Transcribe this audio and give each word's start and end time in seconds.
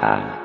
Bye. 0.00 0.43